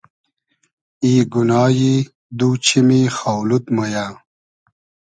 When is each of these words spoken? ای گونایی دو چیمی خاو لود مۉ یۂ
ای 1.03 1.13
گونایی 1.33 1.93
دو 2.37 2.49
چیمی 2.65 3.01
خاو 3.15 3.39
لود 3.49 3.65
مۉ 3.75 3.79
یۂ 3.95 4.05